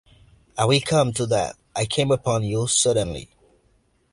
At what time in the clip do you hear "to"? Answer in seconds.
1.13-1.27